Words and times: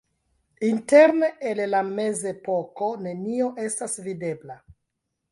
Interne 0.67 1.27
el 1.49 1.59
la 1.73 1.81
mezepoko 1.89 2.87
nenio 3.07 3.51
estas 3.65 3.99
videbla. 4.07 4.57